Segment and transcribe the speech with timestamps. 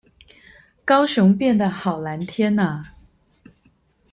[0.83, 2.95] 高雄變得好藍天阿